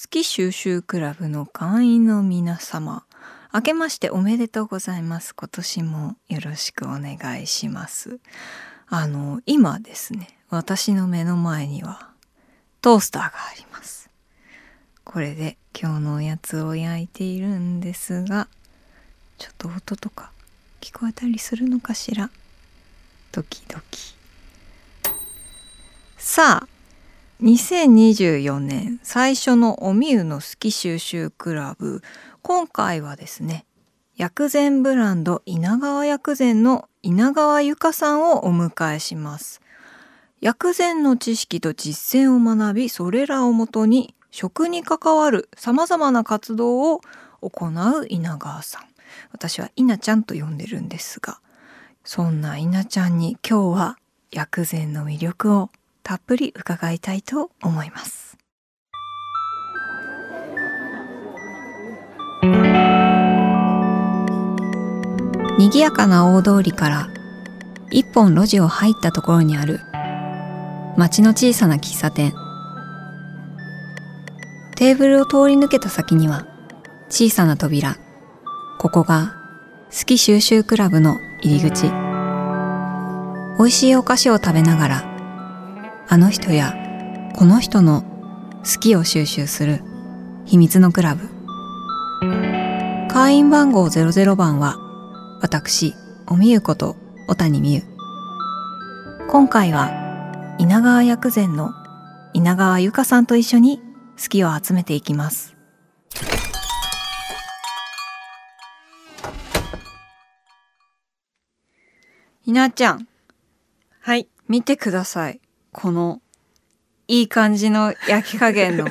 [0.00, 3.02] 好き収集クラブの会員の皆様
[3.52, 5.34] 明けましておめでとうございます。
[5.34, 8.20] 今年もよろしくお願いします。
[8.86, 12.10] あの今ですね私の目の前には
[12.80, 14.08] トースターがあります。
[15.02, 18.46] これで今日のおやつを焼いているんですが
[19.36, 20.30] ちょっと音とか
[20.80, 22.30] 聞こえたりするのかしら？
[23.32, 24.14] ドキドキ。
[26.16, 26.68] さあ
[27.40, 32.02] 2024年最初のおみゆの好き収集クラブ。
[32.42, 33.64] 今回はですね
[34.16, 39.60] 薬膳ブランド稲川薬膳の稲川由香さんをお迎えします。
[40.40, 47.00] 薬膳の知識と実践を学びそれらをもとに食に関わるさまざまな活動を
[47.40, 48.82] 行う稲川さん。
[49.30, 51.38] 私は稲ちゃんと呼んでるんですが
[52.02, 53.98] そんな稲ちゃんに今日は
[54.32, 55.70] 薬膳の魅力を
[56.08, 58.38] たっぷり伺いたいと思います。
[65.58, 67.08] 賑やかな大通りから
[67.90, 69.80] 一本路地を入ったところにある
[70.96, 72.32] 町の小さな喫茶店。
[74.76, 76.46] テーブルを通り抜けた先には
[77.10, 77.98] 小さな扉。
[78.78, 79.34] ここが
[79.90, 81.90] 好き収集クラブの入り口。
[83.58, 85.17] 美味しいお菓子を食べながら
[86.10, 86.74] あの人や
[87.36, 88.02] この人の
[88.64, 89.82] 好きを収集する
[90.46, 91.28] 秘密のクラブ。
[93.08, 94.76] 会員番号00番は
[95.42, 95.94] 私
[96.26, 96.96] おみゆこと
[97.28, 97.82] 小谷美優。
[99.28, 101.72] 今回は稲川薬膳の
[102.32, 103.78] 稲川由香さんと一緒に
[104.20, 105.56] 好きを集めていきます。
[112.40, 113.06] ひなちゃん。
[114.00, 114.26] はい。
[114.48, 115.40] 見てください
[115.80, 116.20] この
[117.06, 118.88] いい感じの焼き加減の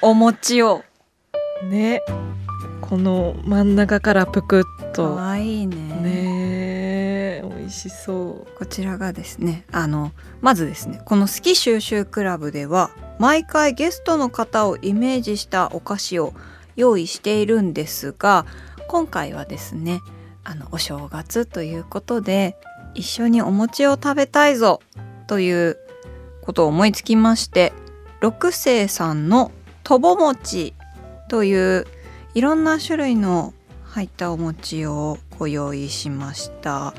[0.00, 0.84] お餅を
[1.64, 2.00] ね。
[2.80, 5.16] この真ん中からぷくっかと。
[5.16, 16.34] わいいねね美味しそこちらがですねあのまずですねこの「好き収集クラブ」では毎回ゲストの方をイメージしたお菓子を
[16.76, 18.46] 用意しているんですが
[18.86, 20.00] 今回はですね
[20.44, 22.56] あのお正月ということで
[22.94, 24.80] 一緒にお餅を食べたいぞ
[25.26, 25.76] という
[26.46, 27.72] ことを思いつきまして
[28.20, 29.50] 六星さんの
[29.82, 30.74] とぼ餅
[31.28, 31.86] という
[32.34, 33.52] いろんな種類の
[33.84, 36.94] 入ったお餅をご用意しました。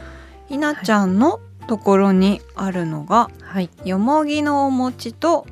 [0.48, 3.44] ひなちゃんのところにあるのが、う。
[3.44, 3.70] はい。
[3.86, 5.46] よもぎのお餅と、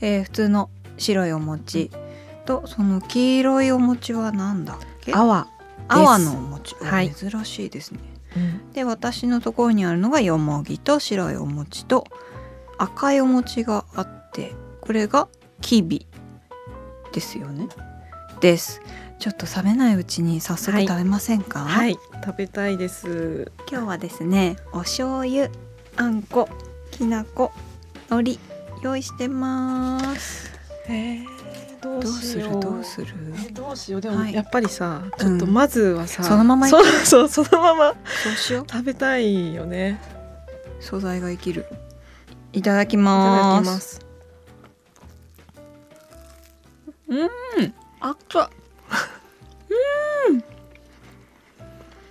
[0.00, 1.90] えー普通の白いお餅
[2.44, 5.12] とその黄色いお餅はなんだっけ？
[5.14, 5.46] 泡。
[5.88, 8.00] 泡のお餅、はい珍しいですね
[8.36, 8.72] うん。
[8.72, 12.04] で私のところにあるのがよもぎと白いお餅と
[12.78, 15.28] 赤いお餅があってこれが
[15.60, 16.06] きび
[17.12, 17.68] ですよね。
[18.40, 18.80] です。
[19.18, 20.86] ちょっと冷めないうちに早速はい。
[20.86, 21.98] 食べませんか、はい。
[22.24, 23.50] 食べたいです。
[23.70, 25.48] 今日はですねお醤油
[25.96, 26.48] あんこ
[26.90, 27.52] きなこ
[28.10, 28.38] 海苔
[28.82, 30.52] 用意してます。
[30.88, 32.60] えー、どうする？
[32.60, 33.08] どうする？
[33.48, 34.00] えどうしよう。
[34.02, 34.34] でも、はい。
[34.34, 35.10] やっぱりさ、ん。
[35.18, 38.66] ちょっとまずはさ、そのままいそうそうそのままそうしよう。
[38.70, 39.98] 食べたいよね。
[40.80, 41.64] 素材が生きる
[42.52, 44.06] いただきますだきます。
[48.00, 48.38] あっつ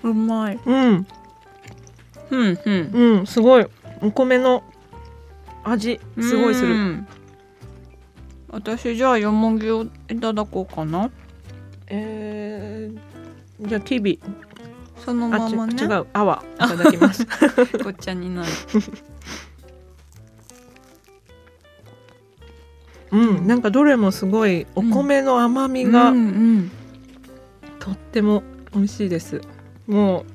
[0.03, 1.07] うんうまいうん。
[2.29, 3.27] うんうんうん。
[3.27, 3.67] すごい。
[4.01, 4.63] お米の
[5.63, 6.73] 味すごいする。
[6.73, 7.07] うん
[8.49, 11.11] 私じゃあよもぎをいただこうかな
[11.87, 14.19] えー、じゃあキビ。
[15.03, 16.07] そのままね違う。
[16.13, 17.27] 泡いただきます。
[17.83, 18.49] ごっちゃになる
[23.11, 23.47] うん。
[23.47, 26.71] なんかどれもすごいお米の甘みうがんうん
[27.79, 28.43] とっても
[28.73, 29.41] 美味しいです。
[29.87, 30.25] も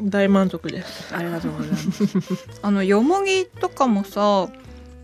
[0.00, 1.14] う大満足です。
[1.14, 2.58] ありがとうございます。
[2.62, 4.48] あのよもぎとかもさ、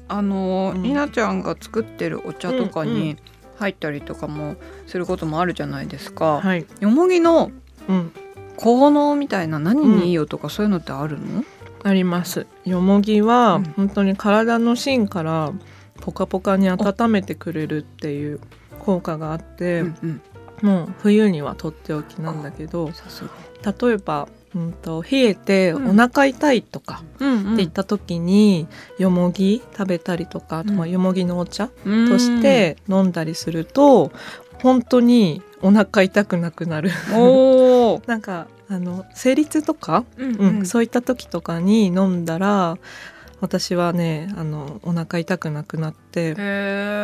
[0.08, 3.16] あの、うんりなちゃんが作ってるお茶とかうんうに
[3.58, 4.56] 入ったりとかも
[4.86, 6.40] することもあるじゃないですか。
[6.40, 6.66] はい。
[6.80, 7.50] よもぎの
[7.88, 8.12] うん。
[8.56, 11.44] 効能みたいな何にいいよとかそういうのってあるの？
[11.84, 12.46] あります。
[12.64, 15.52] よもぎはうん本当に体の芯から
[16.00, 18.40] ポカポカに温めてくれるっていう
[18.78, 20.22] 効果があって、うんうん。
[20.62, 22.90] もう冬にはとっておきなんだけど。
[23.80, 27.40] 例えば、うん、と冷えてうんお腹痛いとかうん。
[27.40, 28.66] って言った時に、
[28.98, 32.08] よもぎ食べたりとかあとよもぎのお茶うん。
[32.08, 34.12] として飲んだりすると、
[34.62, 36.90] 本当にお腹痛くなくなる。
[38.06, 40.34] なんかあの生理痛とか、うん。
[40.36, 42.78] うんそういった時とかに飲んだら
[43.40, 46.34] 私はねあのお腹痛くなくなって。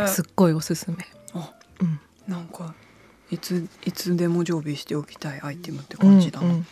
[0.08, 0.96] すっごいおすすめ。
[1.32, 2.74] あうんなんか
[3.30, 6.66] いついつでも常備しておきたいアイテムって感じだな、うんうん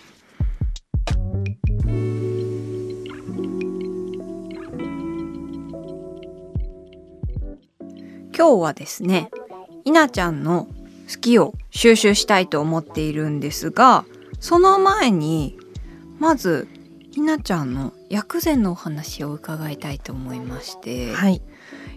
[8.35, 9.31] 今日はですね
[9.85, 10.67] 稲ちゃんの
[11.13, 14.05] 好きを収集したいと思っているんですが
[14.41, 15.59] その前に
[16.19, 16.67] まず
[17.23, 21.41] 稲ちゃんの薬膳のお話を伺いたいと思いまして、はい。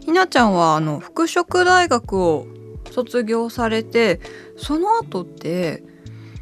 [0.02, 2.46] ひなちゃんはあの服飾大学を
[2.92, 4.22] 卒業されて
[4.56, 5.84] その後って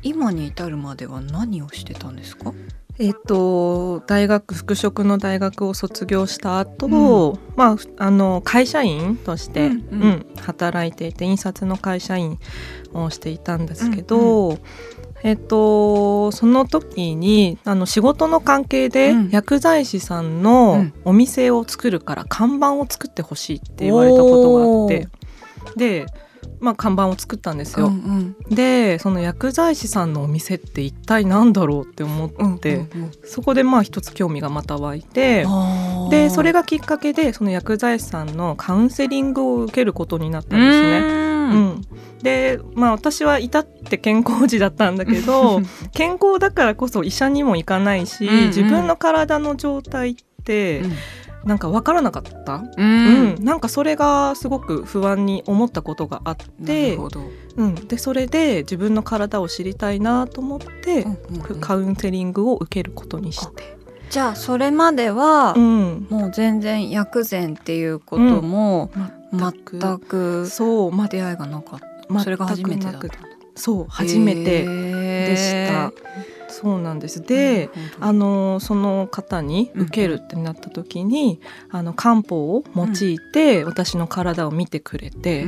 [0.01, 2.53] 今に至るまでは何をしてたんですか？
[2.99, 9.77] えっと大学服飾の大学を卒業した後、うまああの会社員として、ううん。
[9.77, 12.37] んうん働いていて印刷の会社員
[12.91, 14.57] をしていたんですけど、
[15.23, 19.29] えっとその時にあの仕事の関係で、うん。
[19.29, 20.93] 薬剤師さんうのん。
[21.05, 25.07] お店を作るから看板を作ってほしいって言われたことがあって。
[25.77, 26.05] で、
[26.59, 27.87] まあ、看板を作ったんですよ。
[27.87, 32.29] うんでその薬剤師さんのお店って一体何だろうって思っ
[32.59, 35.45] て、うんうんそこでまあ一つ興味がまた湧いて
[36.09, 41.22] でそれがきっかけでその薬剤師さんのカウンセリングを受けることになったんですね。
[41.53, 41.65] ううん。
[41.69, 41.81] ん、
[42.21, 45.61] でまあ私は至って健康児だったんだけど
[45.93, 48.47] 健康だからこそ医者にも行かないし、うんうん。
[48.47, 50.83] 自分の体の状態って
[51.45, 53.35] なんか分からなかった、ううん。
[53.35, 57.21] んなんかそれがすごく不安に思ったことがあっなてるほど。
[57.55, 61.59] うん、でそれで自分の体を知りたいなと思って、うんうんうん。
[61.59, 63.77] カウンセリングを受けることにして、
[64.09, 68.89] じゃあそれまではうん、もう全然薬膳っていうことも
[69.33, 70.47] 全全く。
[70.47, 72.19] そう、ま出会いがなかった。
[72.23, 73.07] それが初めてだった。
[73.55, 75.93] そう初めてででした、
[76.49, 77.21] そうなんです。
[77.21, 77.69] で、
[77.99, 81.39] あのその方に受けるってなった時に、
[81.69, 85.45] あの漢方を用いて私の体を見てくれて、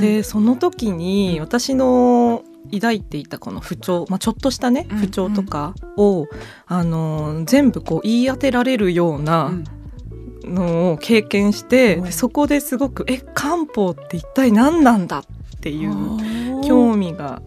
[0.00, 2.42] でその時に私の
[2.72, 6.26] 抱いていたこの不調、まあ、ちょっとしたねうん不調とかを、
[6.66, 9.52] あの全部こう言い当てられるような
[10.44, 15.24] のを経験して、そこですごく「え漢方って一体何なんだ?」っ
[15.60, 15.92] ていう
[16.64, 17.42] 興味が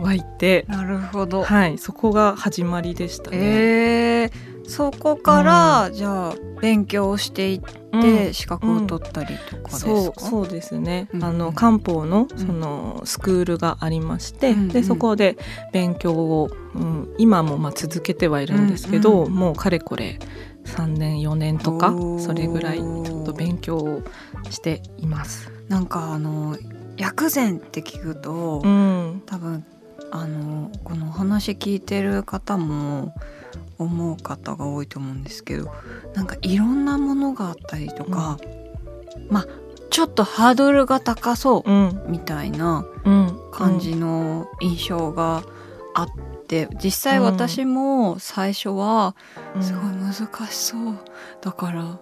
[0.00, 3.36] 湧いて、なるほど、はい、そこが始まりでしたね。
[3.40, 7.60] えーそこから、じゃあ勉強していっ
[7.92, 8.02] うん。
[8.02, 11.24] て資格を取ったりとかですか、そうそうですね、うん。
[11.24, 12.38] あの漢方のうん。
[12.38, 14.60] そのスクールがありまして、うん。
[14.60, 14.68] うん。
[14.68, 15.36] でそこで
[15.72, 19.26] 勉強を、うん、今もまあ続けてはいるんですけど、うん。
[19.26, 19.32] うん。
[19.32, 20.20] もうかれこれ
[20.64, 24.02] 3年4年とかそれぐらいちょっと勉強を
[24.50, 25.50] しています。
[25.68, 26.56] なんかあの
[26.96, 29.22] 薬膳って聞くと、うん。
[29.26, 29.64] 多分
[30.10, 33.14] あのこのお話聞いてる方も
[33.78, 35.72] 思う方が多いと思うんですけど
[36.14, 38.38] なんかいろんなものがあったりとか、
[39.28, 39.46] まあ
[39.90, 42.04] ちょっとハードルが高そううん。
[42.08, 43.36] みたいなうん。
[43.52, 45.42] 感じの印象が
[45.94, 46.39] あって
[46.82, 49.14] 実際私も最初は
[49.54, 49.62] うん。
[49.62, 50.12] すごい難
[50.48, 50.98] しそう。
[51.40, 51.98] だから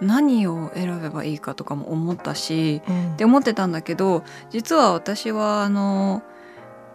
[0.00, 3.12] 何を選べばいいかとかも思ったしうん。
[3.14, 6.22] って思ってたんだけど実は私はあの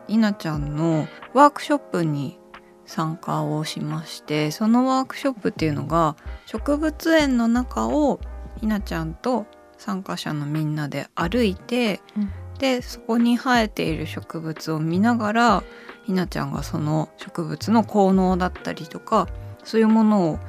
[0.08, 2.40] 稲ちゃんのワークショップに
[2.86, 6.16] 参加をしましてそのワークショップっていうのが
[6.46, 8.20] 植物園の中を
[8.62, 9.46] 稲ちゃんと
[9.78, 12.32] 参加者のみんなで歩いて、うん。
[12.60, 15.63] でそこに生えている植物を見ながら
[16.03, 19.27] ひなちゃんがその植物の効能だったりとか
[19.63, 20.39] そういうものを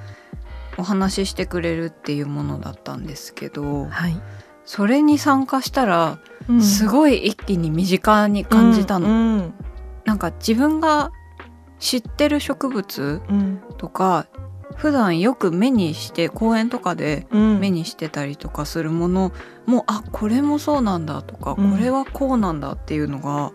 [0.76, 4.20] お話ししてくれるっていうものだったんですけどはい、
[4.64, 6.18] それに参加したら
[6.48, 6.62] うん。
[6.62, 9.08] すごい一気に身近に感じたの。
[9.08, 9.54] うん
[10.04, 11.12] なんか自分が
[11.78, 13.62] 知ってる植物うん。
[13.78, 14.26] とか
[14.76, 17.60] 普段よく目にして公園とかでうん。
[17.60, 19.32] 目にしてたりとかするもの
[19.66, 21.72] もあこれもそうなんだとか、うん。
[21.72, 23.52] これはこうなんだっていうのが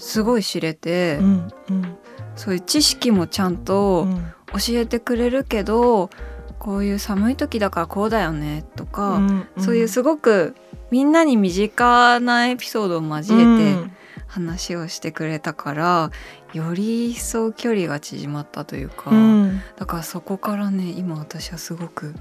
[0.00, 1.96] すごい知れて、うんうん。
[2.36, 6.10] そういう知識もちゃんとうん教えてくれるけど、
[6.58, 10.56] こういう寒い時だからこうだよねとか、んそういうすごく
[10.90, 13.90] みんなに身近なエピソードを交えて
[14.26, 16.10] 話をしてくれたから、
[16.52, 19.60] より一層距離が縮まったというか、うん。
[19.76, 22.14] だからそこからね今私はすごく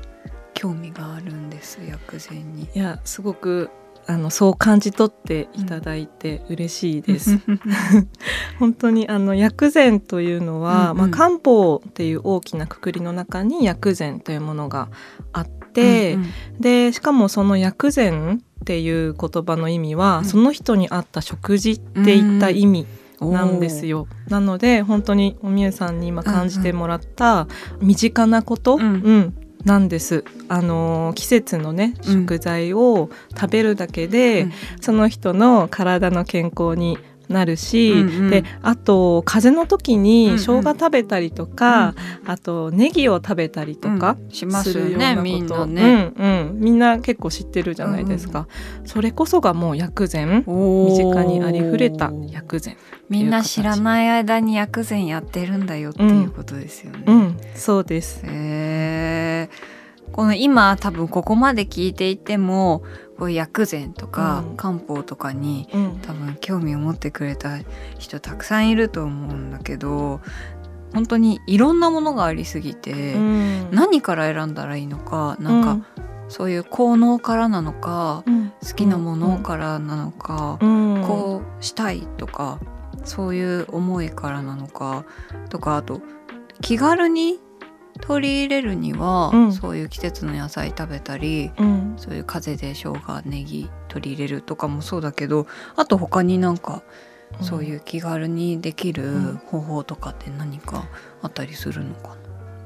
[0.53, 2.69] 興味があるんです薬膳に。
[2.75, 3.71] いやすごく
[4.09, 7.39] あのそう感じ取っていただいて嬉しいです。
[8.57, 10.97] 本当にあの薬膳というのは、うんうん。
[10.97, 14.89] まあ、漢方っていう大きなくくりの中に薬膳というものが
[15.31, 16.29] あって、うんうん。
[16.59, 20.25] でしかもその薬膳っていう言葉の意味は、うん。
[20.25, 22.87] その人に合った食事っていった意味
[23.21, 24.07] なんですよ。
[24.27, 27.47] なので本当におみゆさんに今感じてもらった
[27.79, 28.81] 身近なこと、うん。
[28.81, 29.33] うん
[29.65, 30.23] なんです。
[30.47, 34.51] あの季節のね食材を食べるだけで、うん、
[34.81, 36.97] その人の体の健康に
[37.29, 42.23] なるし、うんうん、であと風邪の時に生姜食べたりとか、うん。
[42.25, 48.47] うん、あとネギを食べたりとかするようなこと、うん、みんなね、うんうん、みんな結構知ってるじゃないですか、
[48.81, 50.43] うん、それこそがもう薬膳。
[50.47, 52.75] 身近にありふれた薬膳。
[53.09, 59.49] みんな知らない間に薬膳やってるんだよっていうことですよね、うん、そうですへ
[60.11, 62.83] この今多分ここまで聞いていても
[63.17, 67.59] こう薬膳とか漢方とかに、うん、多分興味を持ってくれた
[67.97, 70.21] 人たくさんいると思うんだけど
[70.93, 75.85] 本当にいろんなものがありすぎて、うん、何から選んだらいいのかなんか、
[76.29, 78.23] そういう効能からなのか、
[78.67, 82.59] 好きなものからなのか、こうしたいとか
[83.03, 85.05] そういう思いからなのか
[85.49, 86.01] とかあと
[86.61, 87.39] 気軽に
[88.09, 96.81] 取り入れるには、うん、そういう季節の野菜食べたり、うん、そういう風で生姜ネギ取り入れるとかもそうだけどあと他になんか
[97.41, 100.87] そういう気軽にできる方法とかって何か
[101.21, 102.09] あったりするのか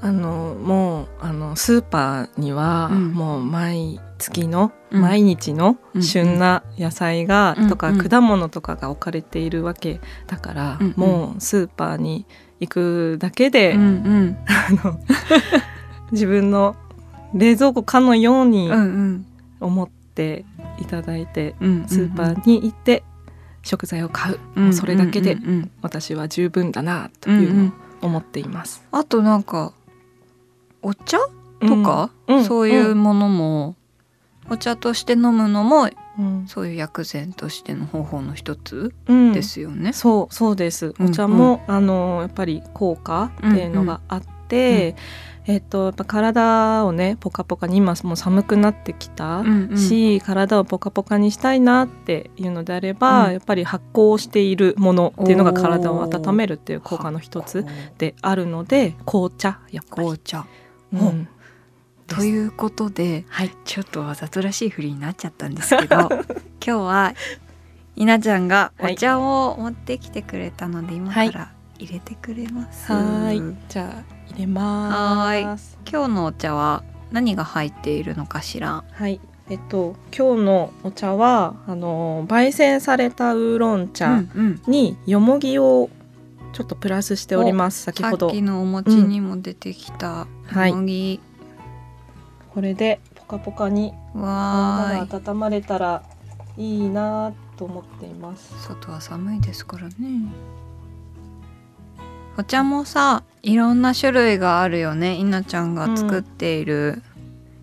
[0.01, 12.25] な、あのもうあのスーパーには、もう毎月の、毎日の旬な野菜が、とか果物とかが置かれているわけだから、もうスーパーに
[12.67, 14.99] 行くだけで、うんうん、あの
[16.11, 16.75] 自分の
[17.33, 18.69] 冷蔵庫かのように
[19.59, 20.45] 思って
[20.79, 23.03] いただいて、うんうん、スーパーに行って
[23.63, 25.37] 食材を買う、うんうん、それだけで
[25.81, 28.83] 私は十分だなというのを思っています。
[28.91, 29.73] うんうん、あとなんか
[30.81, 31.17] お茶
[31.61, 33.75] とか、うん、そういうものも、
[34.49, 35.89] お茶として飲むのも
[36.19, 39.87] うん、そういう薬膳としての方法の一つですよね。
[39.87, 40.93] うん、そうそうです。
[40.99, 41.75] お茶も、うん。
[41.75, 44.95] うん、あのやっぱり効果っていうのがあって、
[45.47, 57.65] うんうん、えっと、やっぱ体をねポカポカに今もう寒くなってきたし、うんうん、体をポカポカにしたいなっていうのであれば、やっぱり発酵しているものっていうのが体を温めるっていう効果の一つ
[57.97, 60.03] であるので紅茶やっぱり。
[60.03, 60.45] 紅茶、
[60.93, 61.27] うん
[62.07, 66.09] ということで、はい、ちょっとわざとらしい振りになっちゃったんですけど 今
[66.59, 67.13] 日は
[67.95, 72.91] 稲ちゃんがお茶を持ってきてくれたので、今から入れてくれます。
[72.91, 75.77] はいじゃあ入れます。
[75.89, 78.83] 今日のお茶は何が入っているのかしら？
[78.91, 79.19] はい。
[79.49, 84.23] えっと今日のお茶はあの焙煎されたウーロン茶
[84.67, 85.89] によもぎを
[86.53, 87.83] ちょっとプラスしております。
[87.83, 88.29] 先ほど。
[88.29, 91.19] さっきのお餅にも出てきたよもぎ。
[91.19, 91.32] はい
[92.53, 96.03] これでポカポカに体が温まれたら
[96.55, 98.53] いいなと思っています。
[98.67, 99.95] 外は寒いですからね。
[102.37, 105.15] お茶もさいろんな種類があるよね。
[105.15, 107.01] 稲ちゃんが作っている、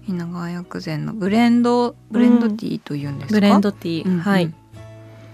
[0.08, 4.52] うん、稲川薬膳のブレンドブレンドティーというんですか、ブレンドティー、うんうん、はい。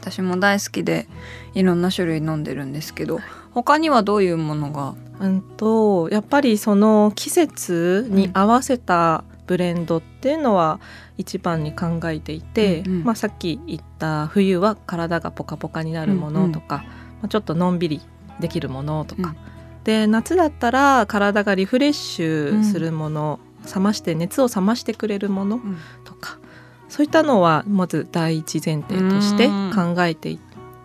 [0.00, 1.06] 私も大好きで
[1.54, 3.20] いろんな種類飲んでるんですけど
[3.52, 4.94] 他にはどういうものが？
[5.18, 10.80] うんとやっぱりその季節に合わせた、うんブレンドっていうのは
[11.16, 18.00] 一番に考えていて、うんうん、まあ、さっき言った冬は体がポカポカになるものとか、うんうん、まあ、ちょっとのんびり
[18.40, 25.60] できるものとか、うん、で夏だったら体がリフレッシュするもの、うん、冷まして熱を冷ましてくれるもの
[26.04, 26.38] とか、
[26.84, 30.36] うん、そういったのはまず第一前提として考えて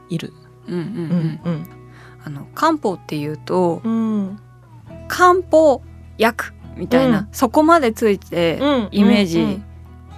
[0.10, 0.34] いる。
[2.24, 3.82] あの漢方っていうと、
[5.08, 5.82] 漢方
[6.20, 8.58] 薬みたいな、うん、そこまでついて
[8.90, 9.62] イメージ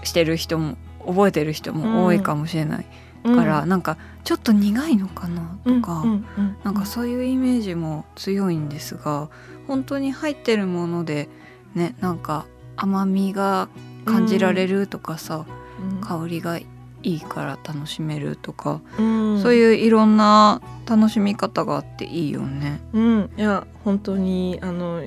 [0.04, 2.86] してる人も覚えてる人も多いかもしれない。
[3.24, 6.26] から、うん、なんかちょっと苦いのかなとか、うん、
[6.64, 9.30] なんかそういうイメージも強いんですが
[9.68, 11.30] 本当に入ってるもので
[11.74, 13.70] ねなんか甘みが
[14.06, 15.46] 感じられるとかさ、
[15.82, 16.66] うん、香りがい
[17.04, 22.82] いから楽しめるとか、うん、そういういろんな楽しみ方があっていいよね。
[22.94, 25.04] うん、いや本当にあの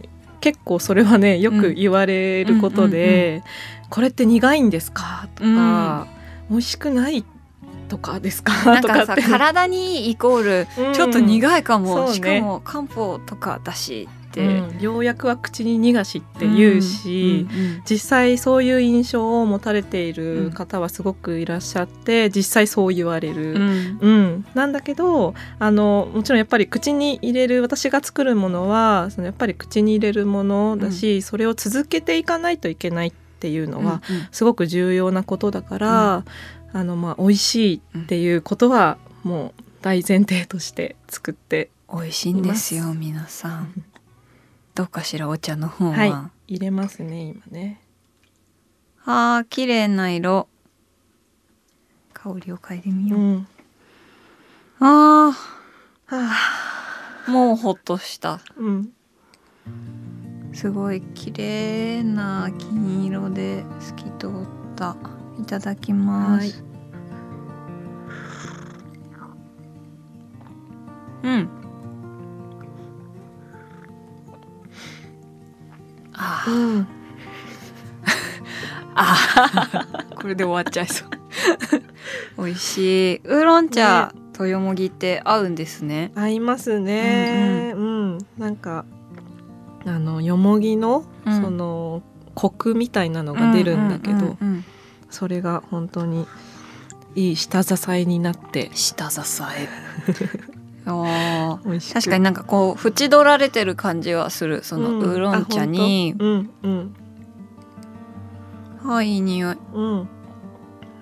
[0.46, 3.42] 結構それはねよく言われることで
[3.90, 6.06] 「これって苦いんですか?」とか、
[6.48, 7.24] うん、美味しくない
[7.88, 8.52] とかですか？
[8.64, 14.08] なんかさ体にイコールちょっと苦いかも、うん、しかも漢方とかだし、
[14.40, 23.54] うん、ようやくは口に逃がしって言うし、うんうんうん、実際そういう印象を持たれている方はすごくいらっしゃって、実際そう言われる、
[24.00, 24.44] うん。
[24.54, 34.02] なんだけどあのもちろんやっぱり口に入れる私が作るものはそのやっぱり口に入れるものだし、それを続けていかないといけないっていうのは
[34.32, 36.24] すごく重要なことだから、
[36.72, 43.84] あのまあ美味しいっていうことはもう大前提として作って美味しいんですよ皆さん
[44.76, 47.80] どうかしらお茶の方は、はい、入れますね今ね。
[49.06, 50.48] あー綺麗な色。
[52.12, 53.48] 香りを嗅いでみよう、うん。
[54.80, 55.32] あ
[56.04, 58.40] はーもうほっとした。
[58.58, 58.92] うん。
[60.52, 64.30] すごい綺麗な金色で透き通っ
[64.76, 64.94] た。
[65.40, 66.62] いただきます。
[71.22, 71.55] うん
[80.16, 81.08] これで終わっちゃいそう。
[82.44, 82.78] 美味し
[83.14, 83.16] い。
[83.24, 86.12] ウーロン茶、とよもぎって合うんですね。
[86.14, 87.72] 合いますね。
[87.74, 88.84] うん、なんか
[89.86, 91.42] あのよもぎの、うん。
[91.42, 92.02] その
[92.34, 94.64] コクみたいなのが出るんだけど、ううんうん
[95.08, 96.26] それが本当に
[97.14, 98.70] いい下支えになって。
[98.74, 99.68] 下支え。
[100.84, 101.58] あ
[101.92, 104.62] 確かになんかこう縁取られてる感じはする。
[104.62, 105.00] そのうん。
[105.00, 106.14] ウーロン茶に。
[106.18, 106.68] あ、本当？
[106.68, 106.96] うん
[108.86, 109.56] はいいい匂い。
[109.74, 109.82] うん。
[109.82, 110.08] うん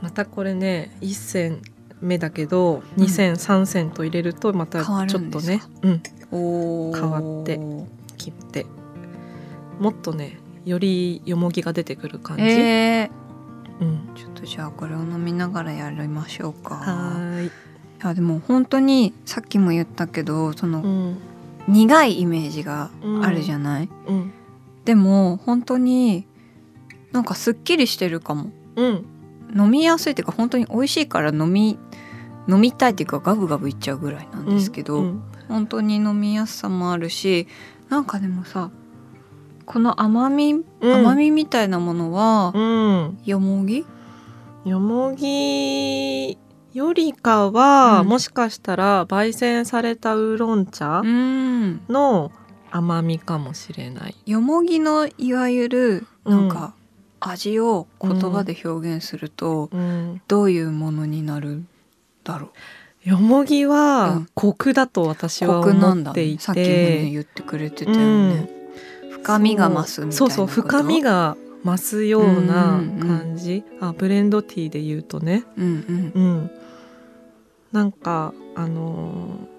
[0.03, 1.63] またこれね1銭
[2.03, 3.05] 目だけどうん。
[3.05, 7.59] 2銭3銭と入れるとまたちょっとね、うん、変わって
[8.19, 8.67] 切って。
[9.81, 13.11] もっとねよりよもぎが出てくる感じ、え
[13.81, 16.77] うん、ー、ちょっとじゃあこれを飲みながらやりましょうか。
[16.77, 17.51] はーい、い
[18.03, 21.19] やでも本当にさっきも言ったけどそのうん。
[21.67, 22.91] 苦いイメージが
[23.23, 24.33] あるじゃない、うん。
[24.85, 26.27] でも本当に
[27.15, 28.51] なんかすっきりしてるかも。
[28.77, 29.07] うん。
[29.57, 31.79] 飲みやすいっていうか本当に美味しいから飲み
[32.49, 37.47] 飲みたいっていうかガブガブいっちゃうぐらいなんですけど、うん本当に飲みやすさもあるし
[37.91, 38.71] なんかでもさ
[39.67, 40.93] この甘み、うん。
[40.93, 43.19] 甘みみたいなものは、うん。
[43.25, 43.87] よもぎ？
[44.65, 46.39] よもぎ
[46.73, 48.09] よりかは、うん。
[48.09, 51.83] もしかしたら焙煎されたウーロン茶うん。
[51.89, 52.33] の
[52.71, 54.17] 甘みかもしれない。
[54.27, 56.57] よもぎのいわゆるうんなん。
[56.57, 56.75] か
[57.29, 61.69] 味を言葉で表現すると、うん、どういうものになるん
[62.23, 62.51] だろ
[63.07, 63.09] う？
[63.09, 64.29] よもぎうはん。
[64.35, 68.49] コクだと私は思っていて、さっきもね言ってくれてたよね、
[69.11, 73.09] 深みが増すみたいなそうそう深みがが増すようなうんうんうん。
[73.09, 75.45] 感じ、あブレンドティーで言うとね。
[75.57, 76.23] うんうん。
[76.23, 76.51] うん。
[77.73, 79.55] なんかあのー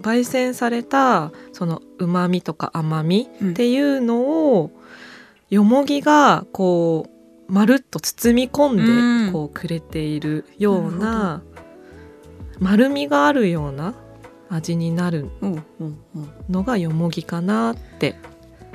[0.00, 3.50] 焙煎されたそのうまみとか甘みうん。
[3.50, 4.70] っていうのを
[5.50, 7.06] よもぎがこ
[7.48, 9.22] うまるっと包み込うん。
[9.24, 11.42] んでこうくれているようなな
[12.60, 13.94] 丸みがあるような
[14.50, 16.28] 味になるうんうんうん。
[16.48, 18.16] のがよもぎかなって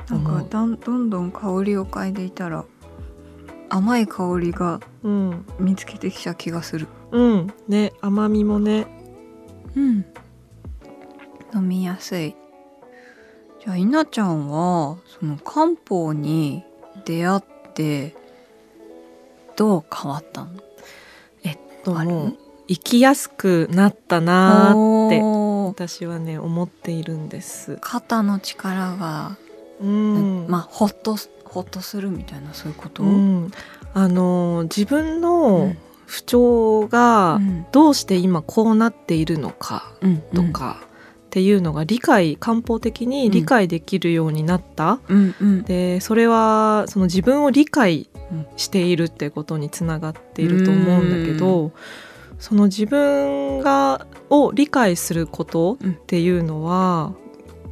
[0.10, 2.66] なんかだんどんどん香りを嗅いでいたら
[3.70, 5.46] 甘い香りがうん。
[5.60, 6.88] 見つけてきた気がする。
[7.12, 7.54] うん。
[7.68, 8.88] ね甘みもね。
[9.76, 10.06] うん。
[11.56, 12.36] 飲みやすい
[13.64, 16.64] じゃあ稲ちゃんはその漢方に
[17.06, 17.42] 出会っ
[17.74, 18.16] て
[19.56, 20.50] どう変わったの？
[20.50, 25.10] あるともう生きやすくなったなーっ
[25.76, 27.78] て私はね思っているんです。
[27.82, 29.38] 肩の力が、
[29.82, 30.46] うん。
[30.48, 33.52] まあほっとほっとするみたいなそういうこと、うん。
[33.94, 35.78] あのー自分うのん。
[36.06, 37.66] 不調がうん。
[37.72, 40.78] どうして今こうなっているのかうんとか
[41.34, 45.64] っていうのが理解漢方的に理解できるようになった、うんうん。
[45.64, 48.08] でそれはその自分を理解
[48.56, 51.72] しているってことにつながっていると思うんだけど、
[52.38, 57.14] その自分がを理解することっていうのは、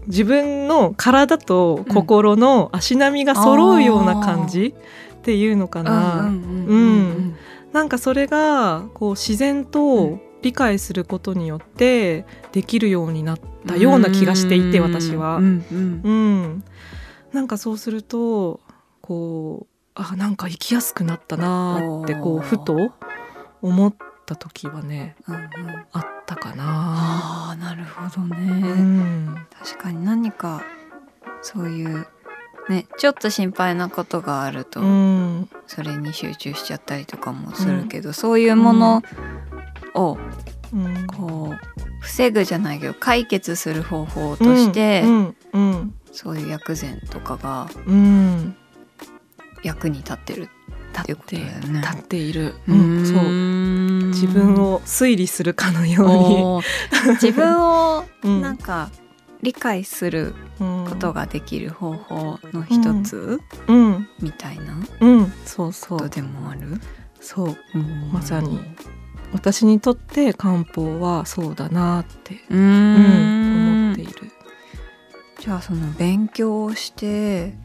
[0.08, 4.74] 自分の体と心の足並みが揃うような感じ
[5.13, 7.36] っていうのかな、うんうんうん
[7.74, 15.38] なんかそれがこう自然と理解することによってできるようになったような気がしていて私は。
[15.38, 16.01] うんうん。
[16.04, 16.63] うん、
[17.32, 18.60] なんかそうすると
[19.01, 22.93] こうあなんか生きやすくなったなーってこうふと
[23.62, 23.93] 思っ
[24.25, 25.49] た時はねうんうん
[25.91, 26.63] あったかな。
[26.67, 29.47] ああなるほどうね、ん。
[29.51, 30.63] 確かに何か
[31.41, 32.08] そういう
[32.69, 35.49] ねちょっと心配なことがあると、うん。
[35.67, 39.04] それに集中しちゃったりとかもするけど、そういうもの
[39.95, 40.17] を
[40.73, 41.08] うん。
[41.08, 45.04] こう防ぐじゃないけど解決する方法として、
[46.12, 48.56] そういう薬膳とかがうん。
[49.63, 50.49] 役に立ってる
[51.01, 51.82] っていうことだよね。
[51.82, 53.17] 立っている、ううんそう。
[53.17, 58.41] う自分を推理するかのように、自分を うん。
[58.41, 58.89] なんか
[59.43, 60.86] 理解するうん。
[60.89, 64.08] ことができる方法の一つうん。
[64.19, 65.34] みたいなうん。
[65.45, 65.99] そうそう。
[65.99, 66.80] ことでもある？
[67.19, 67.58] そう。
[68.12, 68.60] まさに
[69.34, 73.94] 私にとって漢方はそうだなって、うん。
[73.94, 74.32] ん思っている。
[75.39, 77.56] じゃあその勉強をして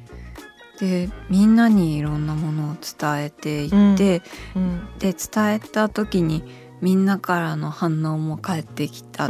[0.80, 4.22] でみんなにいろんなものを伝えていって、
[4.54, 6.42] うん、で伝えた時に
[6.80, 9.28] みんなからの反応も返ってきた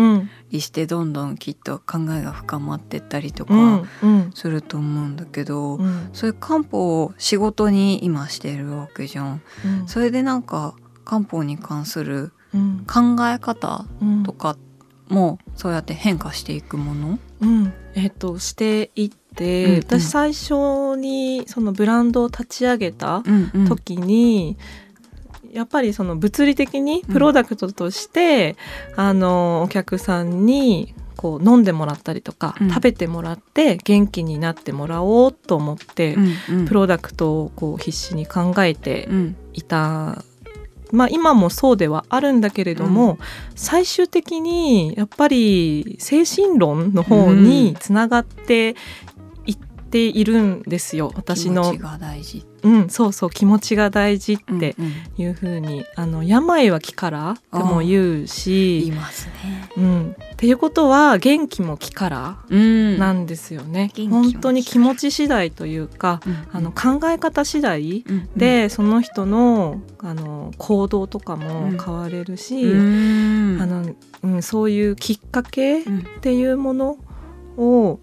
[0.51, 3.85] りして、うん、どんどんきっと考えが深まってったりとか
[4.35, 9.43] すると思うんだけど、うん、そういう漢方を仕事に今してるわけじゃん。
[9.87, 10.75] それでなんか
[11.07, 12.33] 漢方に関する
[12.87, 13.87] 考え方
[14.25, 14.59] とか
[15.09, 17.73] もそうやって変化していくもの、うん。
[17.95, 23.23] えーと、していって、うんうん、私最初にそのブランドを立ち上げた
[23.69, 24.57] 時に、
[25.45, 25.49] うん。
[25.51, 28.57] うん、やっぱりその物理的にプロダクトとして、
[28.95, 36.15] うん、あのお客さんにこう飲んでもらったりとか、うん、食べてもらって元気になってもらおうと思って、
[36.49, 39.09] うんうん、プロダクトをこう必死に考えて
[39.55, 40.25] いた
[40.93, 43.19] まあ、今もそうではあるんだけれども、うん、
[43.55, 48.75] 最終的にやっぱり精神論の方につながってい
[49.87, 51.75] っているんですよ、私の。
[52.63, 54.75] うん、そうそう気持ちが大事って
[55.17, 55.79] いうふうに、うん。
[55.79, 58.81] うん、あの病は気からとも言うし。
[58.87, 68.05] 言いますね、うん、っていうことは元気も気からなんですよね、うん、本当に気持ち次第というか、うんうん、あの考え方次第
[68.37, 75.85] で、うんうん、その人のあの行動とかも変われるし、うん、あのうん、そういうきっかけっ
[76.21, 76.99] ていうもの
[77.57, 78.01] を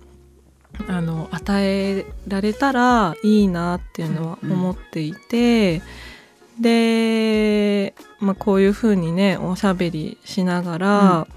[0.88, 5.82] あの与えられたらいいなっていうのは思っていて、
[6.58, 11.28] うん、で、まあ、こういうふうにねおしゃべりしながら、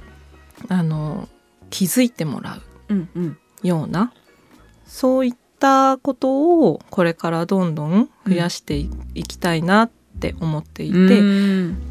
[0.68, 1.28] うん、あの
[1.70, 2.96] 気づいてもらう
[3.62, 4.06] ような、うん。
[4.06, 4.12] うん、
[4.86, 8.88] そういったことをこれからどんどん増やしてい
[9.24, 11.20] きたいなって思っていて、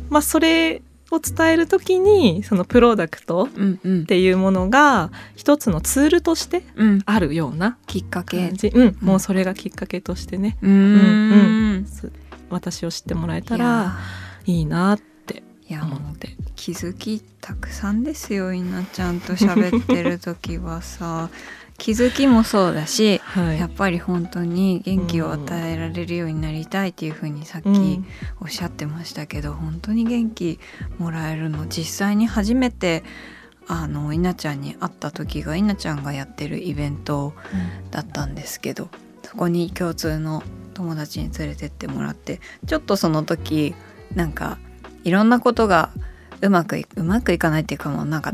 [0.09, 0.81] まあ、それ
[1.11, 6.63] を伝える時にそのプロダクトっていうものが一つのツールとして
[7.05, 10.71] あるようなきっかけ、うん、もうそれがきっかけとしてね、うん。
[10.71, 10.75] う
[11.77, 11.87] ん。
[12.49, 13.97] 私を知ってもらえたら
[14.45, 16.35] いいなって思って。
[16.55, 21.29] 気づきたくさんですよいなちゃんと喋ってる時はさ
[21.77, 27.67] 気づきもそうだし、はい、やっぱり本当に元気を与えられるようになりたいっていうふうにさっき
[28.41, 30.59] おっしゃってましたけど、うん、本当に元気
[30.97, 33.03] もらえるの実際に初めて
[33.67, 37.33] あの稲ちゃんに会った時が稲ちゃんがやってるイベント
[37.91, 38.89] だったんですけど、うん、
[39.23, 43.73] そこに共通の友達に連れてってもらってちょっとその時
[44.13, 44.57] なんか
[45.03, 45.91] いろんなことが
[46.45, 48.31] うまくいうまくいかないっていうかもうなんか、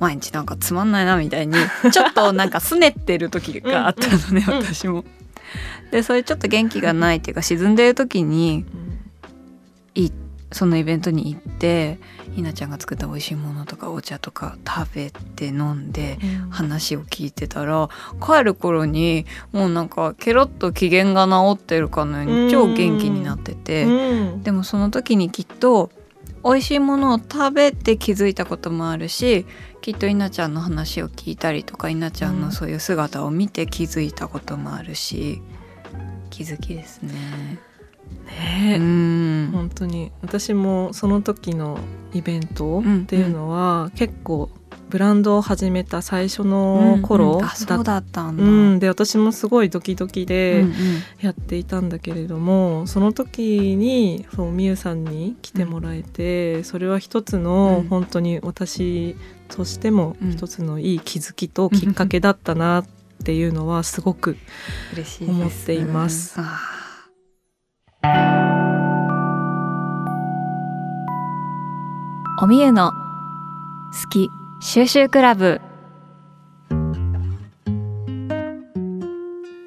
[0.00, 1.54] 毎日なんかつまんないなみたいに
[1.92, 5.04] ちょっとなんかすねってる時があったのね私も。
[5.90, 8.64] でそれちょっと元気がないっていうか沈んでる時に、
[9.94, 10.10] い
[10.50, 11.98] そのイベントに行って
[12.34, 16.18] ひなちゃんが作った美味しいものとかお茶とか食べて飲んで
[16.50, 17.88] 話を聞いてたら、
[18.20, 23.86] 帰る頃にもうなんかケロッと機嫌が治ってるかのように超元気になってて、
[24.42, 25.90] でもその時にきっと
[26.44, 29.46] 美味しいものを食べて気づいたこともあるし
[29.84, 35.42] きっと稲ちゃんの話を聞いたりとか稲ちゃんのそういう姿を見て気づいたこともあるし、
[36.30, 37.12] 気づきですね。
[38.26, 39.50] ねうん。
[39.52, 40.10] 本当に。
[40.22, 41.78] 私もその時の
[42.14, 44.48] イベントっていうのは、結構
[44.94, 50.64] ブランドを始めた最初の頃だ,、そうだったんだ、うん、で私もすごいドキドキで
[51.20, 59.16] やっていたんだけれども、うんうん、その時にそうみゆさんに来てもらえて、うん、それは一つの本当に私
[59.48, 62.86] としても一つのいい気づきときっかけだったなっ
[63.24, 64.36] ていうのはすごく
[65.26, 66.38] 思っています。
[72.40, 74.28] おみゆの好き
[74.60, 75.60] 収集クラブ。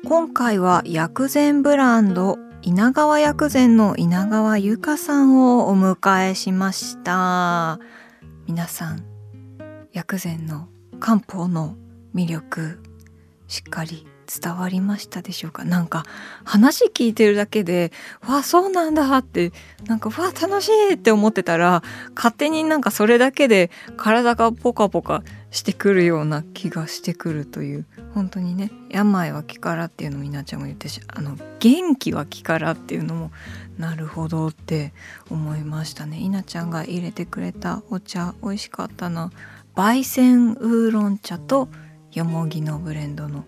[0.06, 7.80] 今回は薬膳ブランド稲川薬膳の稲川由香さんをお迎えしました。
[8.47, 9.04] 皆さん
[9.91, 10.67] 薬膳の
[11.00, 11.76] 漢方の
[12.15, 12.80] 魅力
[13.47, 15.63] しっかり伝わりましたでしょうか？
[15.63, 16.04] なんか
[16.44, 17.92] 話聞いてるだけで
[18.28, 19.52] わあそうなんだって
[19.86, 21.82] なんかわあ楽しいって思ってたら
[22.16, 33.32] 勝手になんかそれだけで体がポカポカしてくるような気がしてくるという本当にね病は気からっていうのも稲ちゃんも言ってしあの元気は気からっていうのも
[33.78, 34.94] なるほどって
[35.30, 36.20] 思いましたね。
[36.20, 39.32] 稲ちゃんが入れてくれたお茶美味しかったな。
[39.76, 41.70] 焙煎ウーロン茶と
[42.12, 43.46] よもぎのブレンドの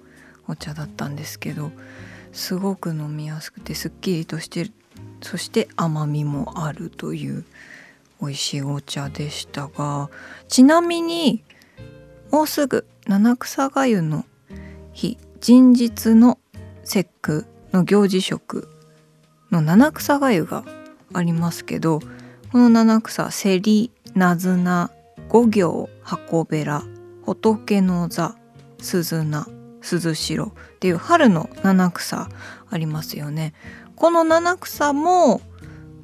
[0.49, 1.71] お茶だったんですけど
[2.33, 4.69] すごく飲みやすくてすっきりとして
[5.21, 7.45] そして甘みもあるという
[8.21, 10.09] 美味しいお茶でしたが
[10.47, 11.43] ちなみに
[12.31, 14.25] もうすぐ七草がゆの
[14.91, 16.39] 日前日の
[16.83, 18.67] 節句の行事食
[19.51, 20.63] の七草がゆが
[21.13, 21.99] ありますけど
[22.51, 24.91] この七草セリナズナ
[25.27, 26.83] 五行箱べら
[27.23, 28.35] 仏の座
[28.79, 32.29] 鈴菜鈴代っていう春の七草
[32.69, 33.53] ありますよね。
[33.95, 35.41] この七草も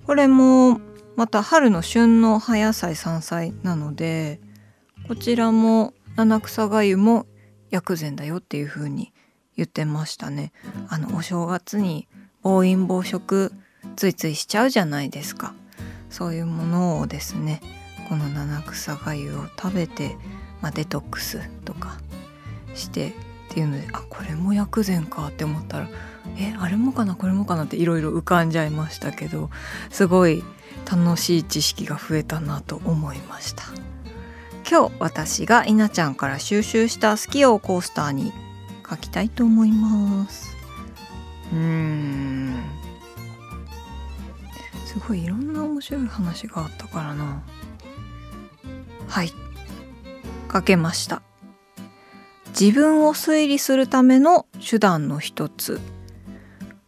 [0.06, 0.80] これも
[1.16, 4.40] また春の旬の葉野菜山菜なので
[5.08, 7.26] こちらも七草がゆも
[7.70, 9.14] 薬膳だよっていう風に
[9.56, 10.52] 言ってましたね。
[10.90, 12.08] あのお正月に
[12.42, 13.54] 暴飲暴食
[13.96, 15.54] ついついしちゃうじゃないですか。
[16.10, 17.62] そういうものをですね
[18.08, 20.16] この七草がゆを食べて、
[20.62, 21.98] まあ、デトックスとか
[22.74, 23.14] して
[23.56, 25.88] っていうのであこれも薬膳かって思ったら
[26.38, 29.50] えあれもかなこれもかなっていろいろ浮かんじゃいましたけど
[29.90, 30.44] すごい
[30.92, 33.64] 楽しい知識が増えたなと思いました。
[34.70, 38.34] 今日私が稲ちゃんから収集した好きをコースターに
[38.88, 40.54] 書きたいと思います。
[41.54, 42.56] うーん。
[44.86, 47.42] すごいいろんな面白い話があったからな。
[49.08, 49.32] はい。
[50.52, 51.22] 書けました
[52.60, 55.82] 自分を推理するための手段の一つ。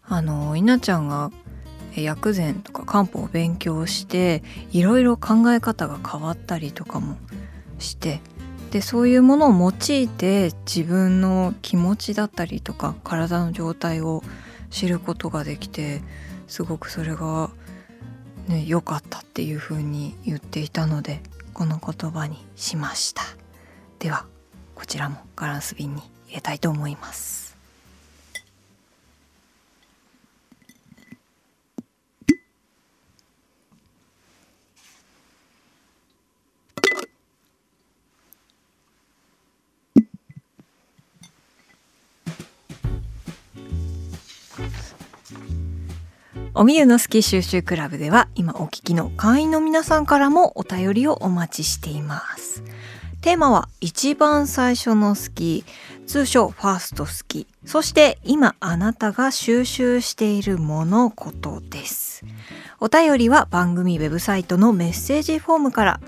[0.10, 1.32] あの稲ちゃんが
[1.94, 7.18] 薬膳とか漢方を勉強していろいろ考え方が変わったりとかも
[7.78, 8.22] して
[8.72, 14.24] でそういうものを用いて自分の気持ちだったりとか体の状態を
[14.70, 16.02] 知ることができて
[16.48, 17.50] すごくそれが
[18.48, 21.22] ね良かったっていうふうに言っていたので
[21.54, 23.24] この言葉にしました。
[24.00, 24.26] では
[24.78, 27.58] こちらもガランス瓶に入れたいと思います。
[46.54, 52.64] おみゆの好き収集クラブでは今お聞きの会員の皆さんからもお便りをお待ちしています。
[53.28, 55.66] テーマは一番最初の好き。
[56.06, 57.46] 通称ファースト好き。
[57.66, 62.24] そして今あなたが収集しているものことです。
[62.80, 66.00] お便りは番組ウェブサイトのメッセージフォームから。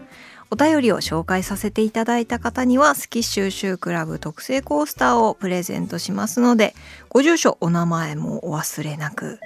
[0.50, 6.74] お便りを紹介させていただいた方には好き収集クラブ特製コースターをプレゼントしますので
[7.10, 9.40] ご住所お名前もお忘れなく。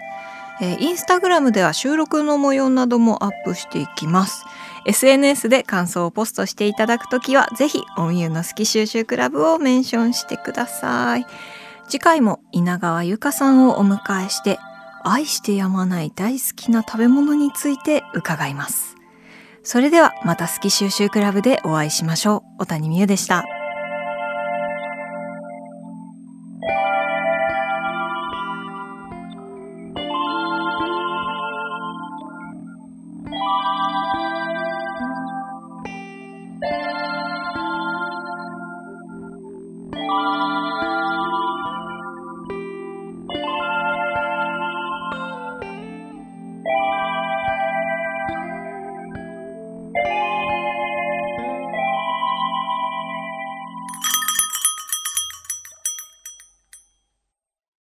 [0.62, 4.46] えー、インスタグラムでは収録の模様などもアップしていきます。
[4.86, 11.26] SNS で感想をポストしていただくときはぜひおみゆの好き収集クラブをメンションしてください。
[11.88, 14.60] 次回も稲川由香さんをお迎えして
[15.04, 18.96] 愛してやまない大好きな食べ物について伺います
[19.64, 23.46] それではまた好き収集クラブでお会いしましょう小谷美優でした